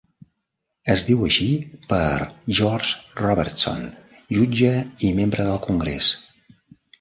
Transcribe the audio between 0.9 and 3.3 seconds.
Es diu així per George